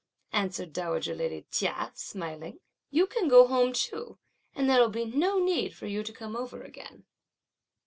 answered 0.33 0.73
dowager 0.73 1.13
lady 1.13 1.45
Chia, 1.51 1.91
smiling; 1.93 2.59
"you 2.89 3.05
can 3.05 3.27
go 3.27 3.45
home 3.45 3.71
too, 3.71 4.17
and 4.55 4.67
there 4.67 4.79
will 4.81 4.89
be 4.89 5.05
no 5.05 5.37
need 5.37 5.75
for 5.75 5.85
you 5.85 6.01
to 6.01 6.11
come 6.11 6.35
over 6.35 6.63
again!" 6.63 7.05